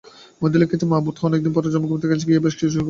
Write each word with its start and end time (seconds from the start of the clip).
মহেন্দ্র 0.41 0.61
লিখিয়াছে, 0.61 0.85
মা 0.91 0.97
বোধ 1.05 1.15
হয় 1.19 1.27
অনেক 1.29 1.39
দিন 1.43 1.51
পরে 1.55 1.67
জন্মভূমিতে 1.73 2.05
গিয়া 2.27 2.43
বেশ 2.45 2.53
সুখে 2.53 2.67
আছেন। 2.67 2.79